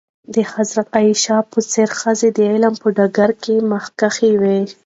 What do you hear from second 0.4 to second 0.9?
حضرت